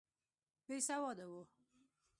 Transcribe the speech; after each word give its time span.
بېسواده 0.67 1.25
وو. 1.31 1.41